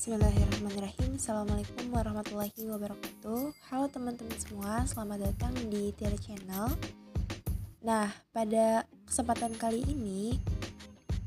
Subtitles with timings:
[0.00, 1.20] Bismillahirrahmanirrahim.
[1.20, 3.52] Assalamualaikum warahmatullahi wabarakatuh.
[3.68, 6.72] Halo teman-teman semua Selamat datang di Tiara Channel.
[7.84, 10.40] Nah pada kesempatan kali ini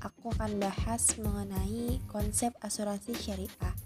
[0.01, 3.77] Aku akan bahas mengenai konsep asuransi syariah.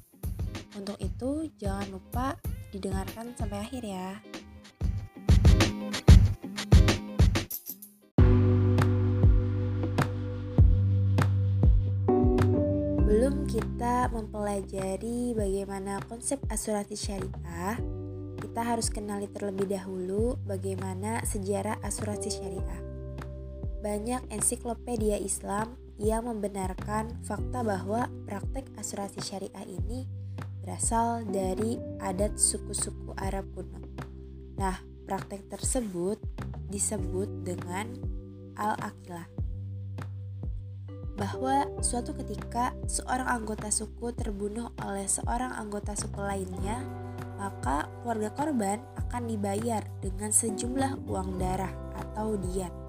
[0.79, 2.39] Untuk itu jangan lupa
[2.71, 4.24] didengarkan sampai akhir ya
[13.27, 17.75] Sebelum kita mempelajari bagaimana konsep asuransi syariah,
[18.39, 22.81] kita harus kenali terlebih dahulu bagaimana sejarah asuransi syariah.
[23.83, 30.07] Banyak ensiklopedia Islam yang membenarkan fakta bahwa praktek asuransi syariah ini
[30.64, 33.83] berasal dari adat suku-suku Arab kuno.
[34.55, 36.16] Nah, praktek tersebut
[36.72, 37.91] disebut dengan
[38.55, 39.36] al-aqilah
[41.17, 46.86] bahwa suatu ketika seorang anggota suku terbunuh oleh seorang anggota suku lainnya,
[47.42, 52.88] maka keluarga korban akan dibayar dengan sejumlah uang darah atau diat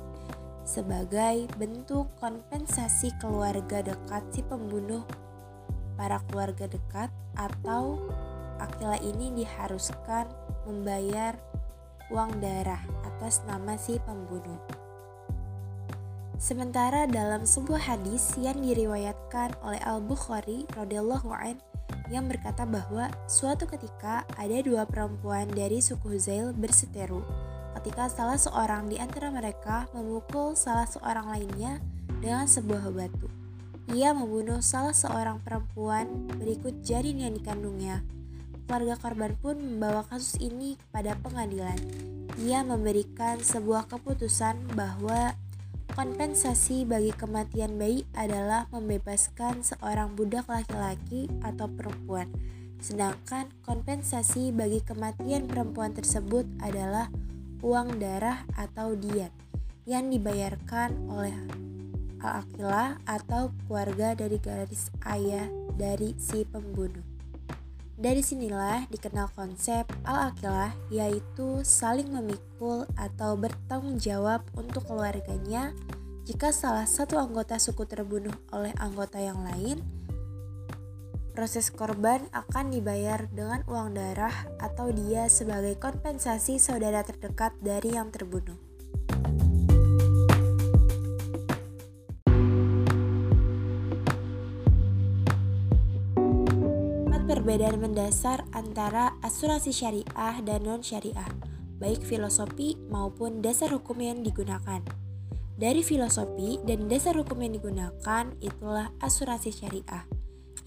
[0.68, 5.00] sebagai bentuk kompensasi keluarga dekat si pembunuh
[5.96, 7.08] para keluarga dekat
[7.40, 7.96] atau
[8.60, 10.28] akila ini diharuskan
[10.68, 11.40] membayar
[12.12, 14.77] uang darah atas nama si pembunuh.
[16.38, 21.58] Sementara dalam sebuah hadis yang diriwayatkan oleh Al-Bukhari radhiyallahu an
[22.14, 27.26] yang berkata bahwa suatu ketika ada dua perempuan dari suku Huzail berseteru
[27.82, 31.82] ketika salah seorang di antara mereka memukul salah seorang lainnya
[32.22, 33.26] dengan sebuah batu.
[33.90, 38.06] Ia membunuh salah seorang perempuan berikut janin yang dikandungnya.
[38.68, 41.78] Keluarga korban pun membawa kasus ini kepada pengadilan.
[42.38, 45.34] Ia memberikan sebuah keputusan bahwa
[45.98, 52.30] Kompensasi bagi kematian bayi adalah membebaskan seorang budak laki-laki atau perempuan,
[52.78, 57.10] sedangkan kompensasi bagi kematian perempuan tersebut adalah
[57.66, 59.34] uang darah atau diet
[59.90, 61.34] yang dibayarkan oleh
[62.22, 67.07] al-aqilah atau keluarga dari garis ayah dari si pembunuh.
[67.98, 75.74] Dari sinilah dikenal konsep al-aqilah yaitu saling memikul atau bertanggung jawab untuk keluarganya
[76.22, 79.82] jika salah satu anggota suku terbunuh oleh anggota yang lain.
[81.34, 88.14] Proses korban akan dibayar dengan uang darah atau dia sebagai kompensasi saudara terdekat dari yang
[88.14, 88.67] terbunuh.
[97.24, 101.32] Perbedaan mendasar antara asuransi syariah dan non-syariah,
[101.80, 104.84] baik filosofi maupun dasar hukum yang digunakan.
[105.58, 110.04] Dari filosofi dan dasar hukum yang digunakan itulah asuransi syariah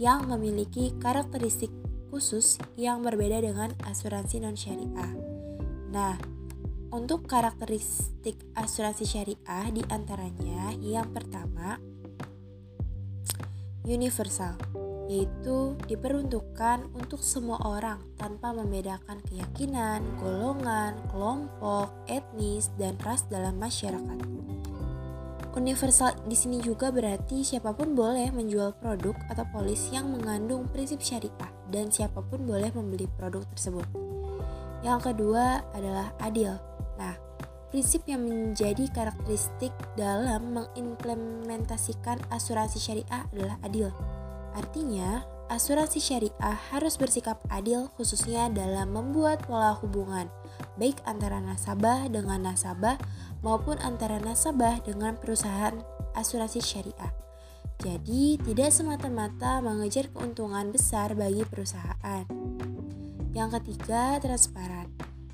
[0.02, 1.72] yang memiliki karakteristik
[2.12, 5.14] khusus yang berbeda dengan asuransi non-syariah.
[5.96, 6.20] Nah,
[6.92, 11.80] untuk karakteristik asuransi syariah di antaranya yang pertama
[13.88, 14.60] universal
[15.12, 24.24] yaitu diperuntukkan untuk semua orang tanpa membedakan keyakinan, golongan, kelompok, etnis, dan ras dalam masyarakat.
[25.52, 31.04] Universal di sini juga berarti siapa pun boleh menjual produk atau polis yang mengandung prinsip
[31.04, 33.84] syariah dan siapa pun boleh membeli produk tersebut.
[34.80, 36.56] Yang kedua adalah adil.
[36.96, 37.20] Nah,
[37.68, 43.92] prinsip yang menjadi karakteristik dalam mengimplementasikan asuransi syariah adalah adil
[44.52, 50.32] Artinya, asuransi syariah harus bersikap adil khususnya dalam membuat pola hubungan
[50.80, 52.96] baik antara nasabah dengan nasabah
[53.44, 55.76] maupun antara nasabah dengan perusahaan
[56.16, 57.12] asuransi syariah.
[57.82, 62.30] Jadi, tidak semata-mata mengejar keuntungan besar bagi perusahaan.
[63.34, 64.86] Yang ketiga, transparan.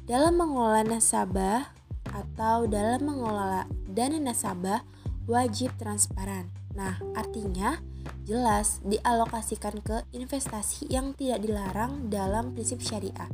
[0.08, 1.76] Dalam mengelola nasabah
[2.08, 4.80] atau dalam mengelola dana nasabah
[5.28, 6.48] wajib transparan.
[6.72, 7.84] Nah, artinya
[8.28, 13.32] jelas dialokasikan ke investasi yang tidak dilarang dalam prinsip syariah.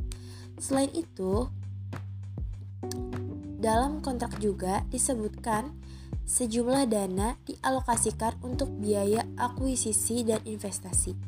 [0.62, 1.50] Selain itu,
[3.58, 5.74] dalam kontrak juga disebutkan
[6.24, 11.18] sejumlah dana dialokasikan untuk biaya akuisisi dan investasi.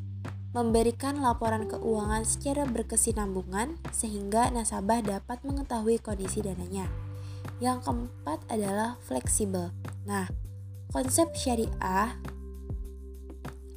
[0.55, 6.89] Memberikan laporan keuangan secara berkesinambungan sehingga nasabah dapat mengetahui kondisi dananya.
[7.61, 9.75] Yang keempat adalah fleksibel.
[10.09, 10.31] Nah,
[10.95, 12.17] konsep syariah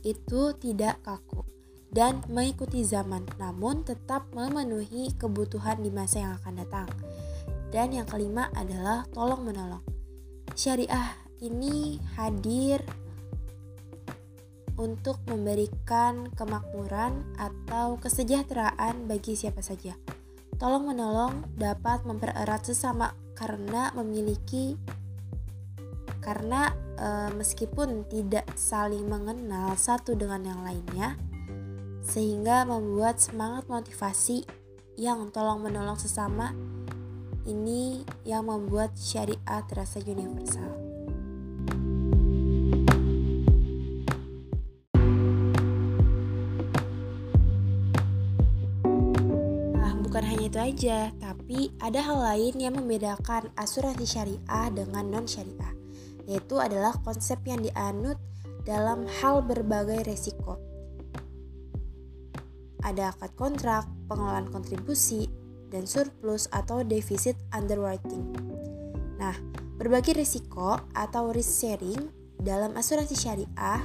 [0.03, 1.43] itu tidak kaku
[1.89, 6.89] dan mengikuti zaman, namun tetap memenuhi kebutuhan di masa yang akan datang.
[7.73, 9.81] Dan yang kelima adalah tolong menolong.
[10.53, 12.81] Syariah ini hadir
[14.79, 19.97] untuk memberikan kemakmuran atau kesejahteraan bagi siapa saja.
[20.55, 24.75] Tolong menolong dapat mempererat sesama karena memiliki
[26.19, 31.15] karena e, meskipun tidak saling mengenal satu dengan yang lainnya
[32.03, 34.43] sehingga membuat semangat motivasi
[34.99, 36.51] yang tolong menolong sesama
[37.47, 40.67] ini yang membuat syariat terasa universal.
[49.73, 55.78] Nah, bukan hanya itu aja, tapi ada hal lain yang membedakan asuransi syariah dengan non-syariah,
[56.29, 58.21] yaitu adalah konsep yang dianut
[58.69, 60.61] dalam hal berbagai resiko.
[62.85, 65.27] Ada akad kontrak, pengelolaan kontribusi,
[65.73, 68.29] dan surplus atau defisit underwriting.
[69.17, 69.35] Nah,
[69.81, 72.07] berbagi risiko atau risk sharing
[72.39, 73.81] dalam asuransi syariah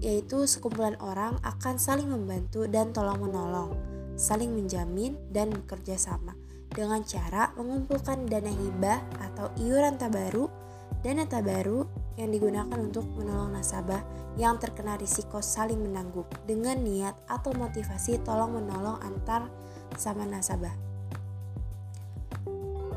[0.00, 3.76] yaitu sekumpulan orang akan saling membantu dan tolong-menolong,
[4.16, 6.32] saling menjamin dan bekerja sama
[6.72, 10.48] dengan cara mengumpulkan dana hibah atau iuran tabaru,
[11.04, 11.86] dana tabaru
[12.16, 14.00] yang digunakan untuk menolong nasabah
[14.36, 19.48] yang terkena risiko saling menanggung dengan niat atau motivasi tolong-menolong antar
[19.96, 20.72] sama nasabah.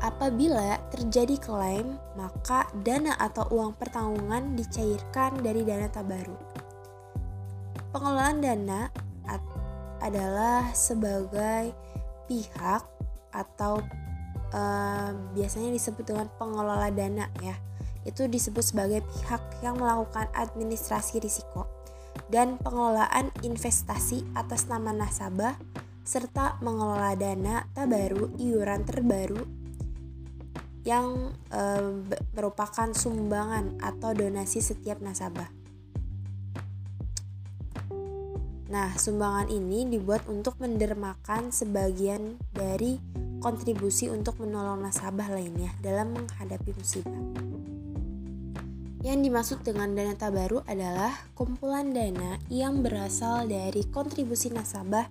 [0.00, 6.36] Apabila terjadi klaim, maka dana atau uang pertanggungan dicairkan dari dana tabaru.
[7.92, 8.88] Pengelolaan dana
[10.00, 11.76] adalah sebagai
[12.24, 12.82] pihak
[13.30, 13.84] atau
[14.50, 17.54] uh, biasanya disebut dengan pengelola dana ya.
[18.08, 21.68] Itu disebut sebagai pihak yang melakukan administrasi risiko
[22.32, 25.58] dan pengelolaan investasi atas nama nasabah
[26.06, 29.42] serta mengelola dana tabaru iuran terbaru
[30.82, 31.62] yang e,
[32.32, 35.52] merupakan sumbangan atau donasi setiap nasabah.
[38.70, 43.02] Nah, sumbangan ini dibuat untuk mendermakan sebagian dari
[43.42, 47.49] kontribusi untuk menolong nasabah lainnya dalam menghadapi musibah.
[49.00, 55.08] Yang dimaksud dengan dana tabaru adalah kumpulan dana yang berasal dari kontribusi nasabah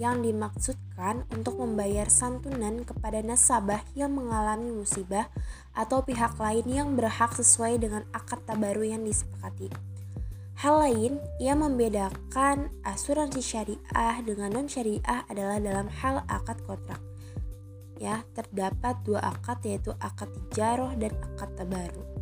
[0.00, 5.28] yang dimaksudkan untuk membayar santunan kepada nasabah yang mengalami musibah
[5.76, 9.68] atau pihak lain yang berhak sesuai dengan akad tabaru yang disepakati.
[10.56, 17.00] Hal lain yang membedakan asuransi syariah dengan non-syariah adalah dalam hal akad kontrak.
[18.00, 22.15] Ya, terdapat dua akad yaitu akad tijaroh dan akad tabaru.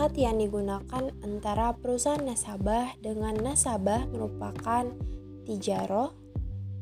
[0.00, 4.88] Akad yang digunakan antara perusahaan nasabah dengan nasabah merupakan
[5.44, 6.16] tijaroh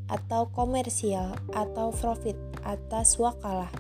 [0.06, 3.74] atau komersial atau profit atas wakalah.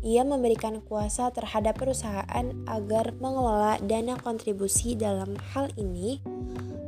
[0.00, 6.24] Ia memberikan kuasa terhadap perusahaan agar mengelola dana kontribusi dalam hal ini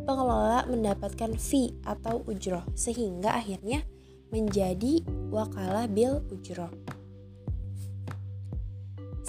[0.08, 3.84] pengelola mendapatkan fee atau ujroh sehingga akhirnya
[4.32, 6.72] menjadi wakalah bil ujroh.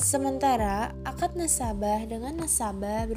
[0.04, 3.08] Sementara akad nasabah dengan nasabah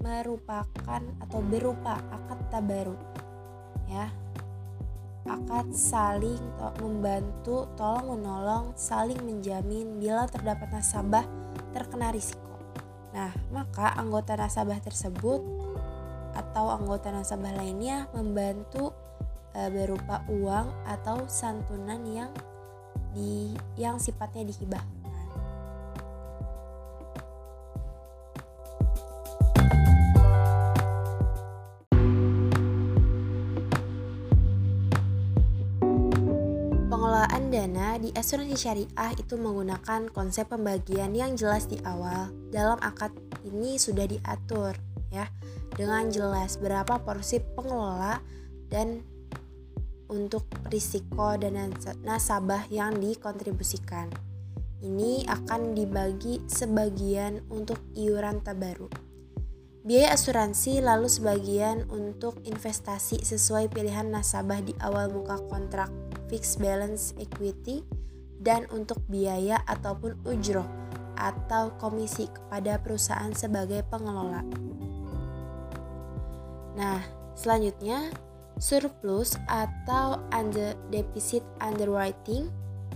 [0.00, 2.96] merupakan atau berupa akad tabaru
[3.84, 4.08] ya.
[5.28, 11.28] Akad saling to membantu tolong menolong saling menjamin bila terdapat nasabah
[11.76, 12.56] terkena risiko.
[13.12, 15.44] Nah maka anggota nasabah tersebut
[16.32, 18.96] atau anggota nasabah lainnya membantu
[19.52, 22.32] e, berupa uang atau santunan yang
[23.12, 24.48] di yang sifatnya
[37.50, 42.30] dana di asuransi syariah itu menggunakan konsep pembagian yang jelas di awal.
[42.54, 43.10] Dalam akad
[43.42, 44.78] ini sudah diatur
[45.10, 45.26] ya
[45.74, 48.22] dengan jelas berapa porsi pengelola
[48.70, 49.02] dan
[50.06, 51.74] untuk risiko dan
[52.06, 54.10] nasabah yang dikontribusikan.
[54.80, 58.88] Ini akan dibagi sebagian untuk iuran tabaru.
[59.80, 65.88] Biaya asuransi lalu sebagian untuk investasi sesuai pilihan nasabah di awal muka kontrak
[66.30, 67.82] fixed balance equity,
[68.40, 70.64] dan untuk biaya ataupun ujroh
[71.20, 74.40] atau komisi kepada perusahaan sebagai pengelola.
[76.80, 77.04] Nah,
[77.36, 78.08] selanjutnya
[78.56, 82.48] surplus atau under deficit underwriting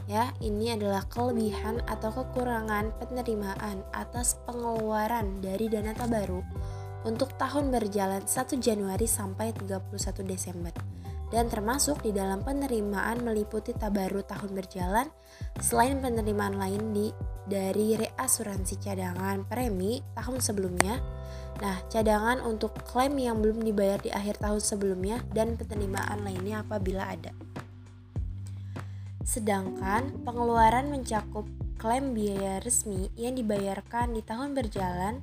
[0.04, 6.44] ya ini adalah kelebihan atau kekurangan penerimaan atas pengeluaran dari dana tabaru
[7.08, 10.93] untuk tahun berjalan 1 Januari sampai 31 Desember
[11.34, 15.10] dan termasuk di dalam penerimaan meliputi tabaru tahun berjalan
[15.58, 17.10] selain penerimaan lain di
[17.50, 21.02] dari reasuransi cadangan premi tahun sebelumnya.
[21.58, 27.10] Nah, cadangan untuk klaim yang belum dibayar di akhir tahun sebelumnya dan penerimaan lainnya apabila
[27.10, 27.34] ada.
[29.26, 31.50] Sedangkan pengeluaran mencakup
[31.82, 35.18] klaim biaya resmi yang dibayarkan di tahun berjalan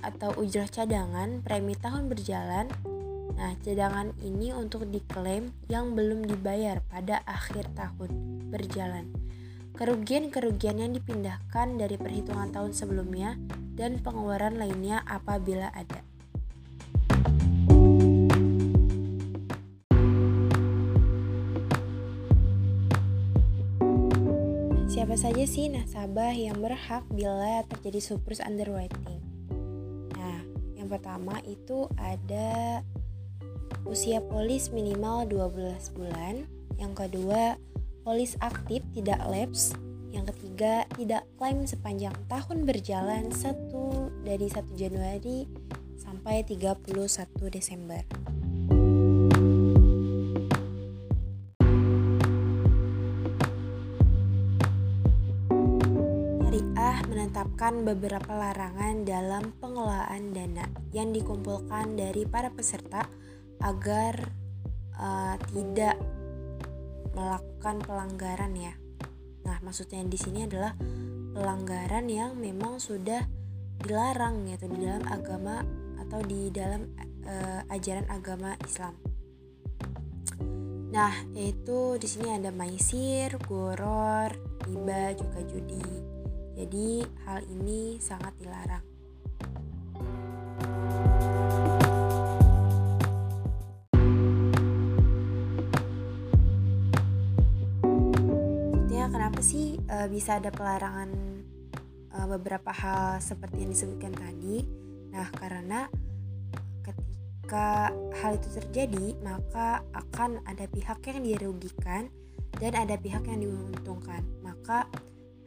[0.00, 2.70] atau ujrah cadangan premi tahun berjalan.
[3.38, 8.10] Nah, cadangan ini untuk diklaim yang belum dibayar pada akhir tahun
[8.50, 9.14] berjalan.
[9.78, 13.38] Kerugian-kerugian yang dipindahkan dari perhitungan tahun sebelumnya
[13.78, 16.02] dan pengeluaran lainnya apabila ada.
[24.90, 29.28] Siapa saja sih nasabah yang berhak bila terjadi surplus underwriting?
[30.88, 32.80] Yang pertama itu ada
[33.88, 36.44] usia polis minimal 12 bulan.
[36.76, 37.56] Yang kedua,
[38.04, 39.72] polis aktif tidak lapse.
[40.12, 45.48] Yang ketiga, tidak klaim sepanjang tahun berjalan satu dari 1 Januari
[45.96, 48.04] sampai 31 Desember.
[57.28, 63.06] menetapkan beberapa larangan dalam pengelolaan dana yang dikumpulkan dari para peserta
[63.62, 64.30] agar
[64.98, 65.96] uh, tidak
[67.14, 68.74] melakukan pelanggaran ya.
[69.46, 70.76] Nah, maksudnya di sini adalah
[71.34, 73.26] pelanggaran yang memang sudah
[73.82, 75.62] dilarang yaitu di dalam agama
[76.02, 76.90] atau di dalam
[77.26, 78.94] uh, ajaran agama Islam.
[80.88, 84.32] Nah, yaitu di sini ada maisir, goror,
[84.64, 85.84] riba, juga judi.
[86.58, 88.97] Jadi, hal ini sangat dilarang.
[99.38, 101.14] Kenapa sih e, bisa ada pelarangan
[102.10, 104.66] e, beberapa hal seperti yang disebutkan tadi?
[105.14, 105.86] Nah, karena
[106.82, 112.10] ketika hal itu terjadi, maka akan ada pihak yang dirugikan
[112.58, 114.26] dan ada pihak yang diuntungkan.
[114.42, 114.90] Maka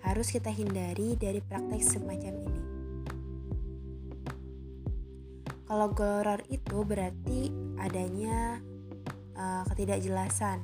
[0.07, 2.63] harus kita hindari dari praktek semacam ini.
[5.67, 8.55] Kalau goror itu berarti adanya
[9.36, 10.63] uh, ketidakjelasan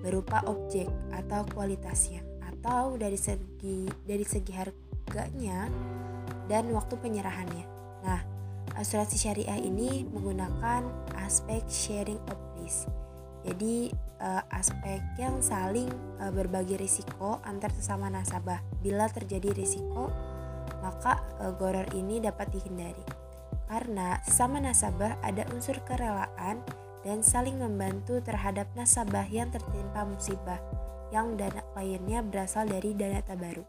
[0.00, 2.31] berupa objek atau kualitasnya
[2.62, 5.66] atau dari segi dari segi harganya
[6.46, 7.66] dan waktu penyerahannya.
[8.06, 8.22] Nah,
[8.78, 10.86] asuransi syariah ini menggunakan
[11.18, 12.86] aspek sharing of risk.
[13.42, 13.90] Jadi
[14.22, 15.90] uh, aspek yang saling
[16.22, 18.62] uh, berbagi risiko antar sesama nasabah.
[18.78, 20.14] Bila terjadi risiko,
[20.78, 23.02] maka uh, goror ini dapat dihindari.
[23.66, 26.62] Karena sesama nasabah ada unsur kerelaan
[27.02, 30.62] dan saling membantu terhadap nasabah yang tertimpa musibah
[31.12, 33.62] yang dana kliennya berasal dari dana tabaru.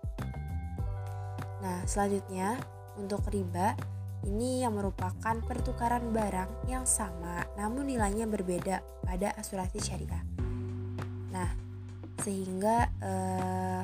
[1.59, 2.57] Nah, selanjutnya
[2.95, 3.75] untuk riba
[4.23, 10.23] ini yang merupakan pertukaran barang yang sama namun nilainya berbeda pada asuransi syariah.
[11.35, 11.51] Nah,
[12.23, 13.83] sehingga eh,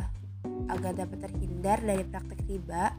[0.72, 2.96] agar dapat terhindar dari praktek riba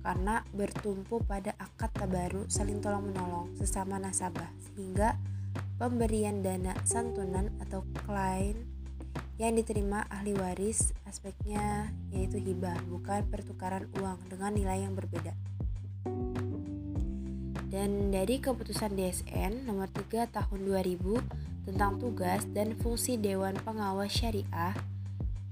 [0.00, 5.20] karena bertumpu pada akad tabaru saling tolong menolong sesama nasabah sehingga
[5.76, 8.69] pemberian dana santunan atau klien
[9.40, 15.32] yang diterima ahli waris aspeknya yaitu hibah bukan pertukaran uang dengan nilai yang berbeda.
[17.72, 24.76] Dan dari keputusan DSN nomor 3 tahun 2000 tentang tugas dan fungsi Dewan Pengawas Syariah,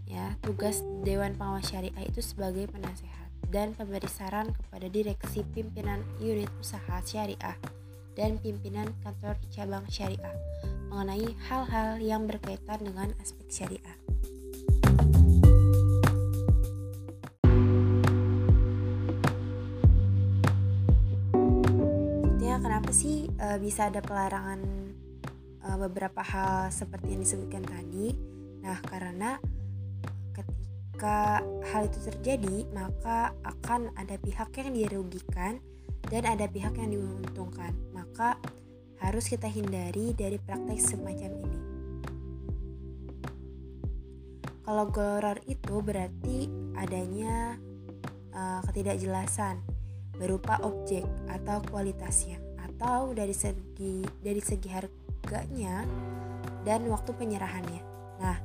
[0.04, 6.52] ya, tugas Dewan Pengawas Syariah itu sebagai penasehat dan pemberi saran kepada direksi pimpinan unit
[6.60, 7.56] usaha syariah
[8.12, 10.36] dan pimpinan kantor cabang syariah
[10.88, 13.96] mengenai hal-hal yang berkaitan dengan aspek syariah.
[22.88, 24.60] kenapa sih uh, bisa ada pelarangan
[25.66, 28.16] uh, beberapa hal seperti yang disebutkan tadi?
[28.64, 29.36] Nah, karena
[30.32, 35.60] ketika hal itu terjadi, maka akan ada pihak yang dirugikan
[36.08, 37.76] dan ada pihak yang diuntungkan.
[37.92, 38.40] Maka
[39.02, 41.58] harus kita hindari dari praktek semacam ini.
[44.68, 46.44] Kalau goror itu berarti
[46.76, 47.56] adanya
[48.36, 49.64] uh, ketidakjelasan
[50.18, 55.88] berupa objek atau kualitasnya atau dari segi dari segi harganya
[56.68, 57.82] dan waktu penyerahannya.
[58.20, 58.36] Nah,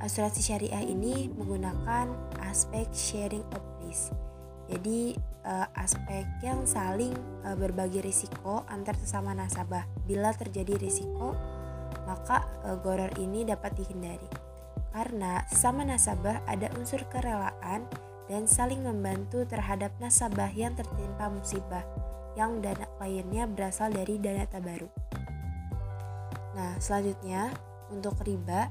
[0.00, 2.08] asuransi syariah ini menggunakan
[2.40, 4.16] aspek sharing of risk.
[4.72, 5.12] Jadi
[5.46, 7.14] uh, aspek yang saling
[7.46, 9.86] uh, berbagi risiko antar sesama nasabah.
[10.04, 11.38] Bila terjadi risiko,
[12.06, 14.30] maka e, goror ini dapat dihindari.
[14.94, 17.84] Karena sesama nasabah ada unsur kerelaan
[18.30, 21.84] dan saling membantu terhadap nasabah yang tertimpa musibah
[22.38, 24.88] yang dana kliennya berasal dari dana tabaru.
[26.56, 27.52] Nah, selanjutnya
[27.92, 28.70] untuk riba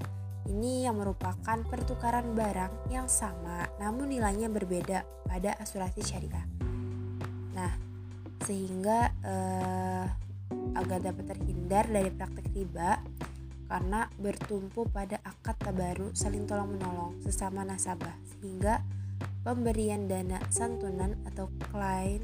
[0.49, 6.54] ini yang merupakan pertukaran barang yang sama namun nilainya berbeda pada asuransi syariah.
[7.55, 7.71] Nah,
[8.43, 10.05] sehingga eh,
[10.75, 12.99] agar dapat terhindar dari praktek riba
[13.65, 18.13] karena bertumpu pada akad tabaru saling tolong menolong sesama nasabah.
[18.37, 18.85] Sehingga
[19.41, 22.21] pemberian dana santunan atau klien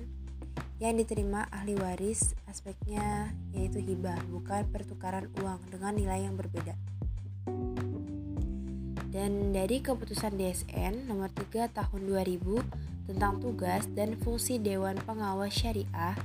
[0.81, 6.73] yang diterima ahli waris aspeknya yaitu hibah bukan pertukaran uang dengan nilai yang berbeda.
[9.11, 16.15] Dan dari keputusan DSN nomor 3 tahun 2000 tentang tugas dan fungsi Dewan Pengawas Syariah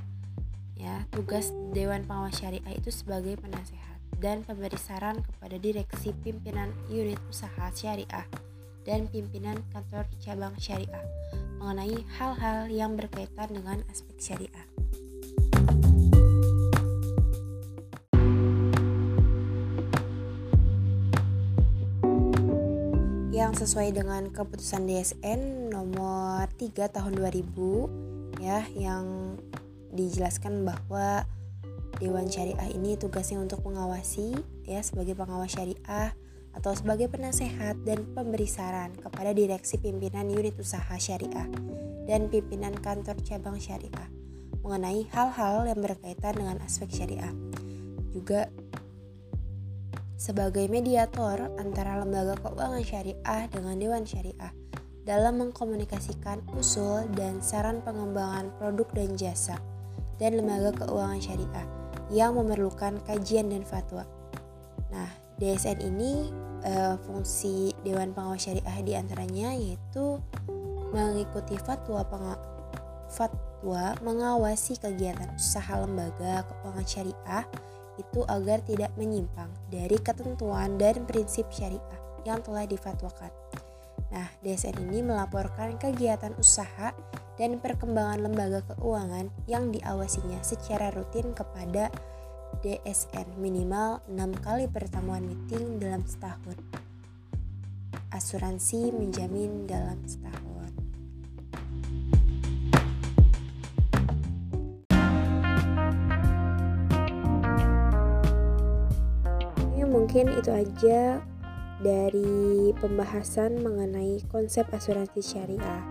[0.79, 7.19] ya tugas Dewan Pengawas Syariah itu sebagai penasehat dan pemberi saran kepada direksi pimpinan unit
[7.27, 8.25] usaha syariah
[8.87, 11.03] dan pimpinan kantor cabang syariah
[11.59, 14.66] mengenai hal-hal yang berkaitan dengan aspek syariah.
[23.57, 29.33] Sesuai dengan keputusan DSN nomor 3 tahun 2000 ya yang
[29.89, 31.25] dijelaskan bahwa
[31.97, 36.13] Dewan Syariah ini tugasnya untuk mengawasi ya sebagai pengawas syariah
[36.53, 41.49] atau sebagai penasehat dan pemberi saran kepada direksi pimpinan unit usaha syariah
[42.05, 44.09] dan pimpinan kantor cabang syariah
[44.61, 47.33] mengenai hal-hal yang berkaitan dengan aspek syariah.
[48.13, 48.53] Juga
[50.17, 54.49] sebagai mediator antara lembaga keuangan syariah dengan dewan syariah
[55.05, 59.55] dalam mengkomunikasikan usul dan saran pengembangan produk dan jasa
[60.17, 61.67] dan lembaga keuangan syariah
[62.09, 64.03] yang memerlukan kajian dan fatwa.
[64.89, 65.07] Nah,
[65.37, 66.33] DSN ini
[66.65, 70.17] e, fungsi Dewan Pengawas Syariah di antaranya yaitu
[70.89, 72.35] mengikuti fatwa penga
[73.07, 77.45] fatwa mengawasi kegiatan usaha lembaga keuangan syariah
[77.97, 83.33] itu agar tidak menyimpang dari ketentuan dan prinsip syariah yang telah difatwakan.
[84.07, 86.95] Nah, DSN ini melaporkan kegiatan usaha
[87.35, 91.91] dan perkembangan lembaga keuangan yang diawasinya secara rutin kepada
[92.63, 96.57] DSN minimal 6 kali pertemuan meeting dalam setahun.
[98.09, 100.46] Asuransi menjamin dalam setahun.
[110.07, 111.19] Mungkin itu aja
[111.83, 115.83] dari pembahasan mengenai konsep asuransi syariah.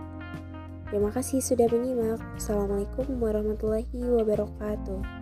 [0.89, 2.17] Terima kasih sudah menyimak.
[2.33, 5.16] Assalamualaikum warahmatullahi wabarakatuh.